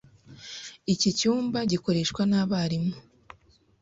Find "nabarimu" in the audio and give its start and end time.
2.29-2.93